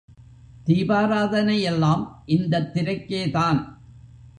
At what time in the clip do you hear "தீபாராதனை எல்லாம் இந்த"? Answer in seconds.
0.65-2.69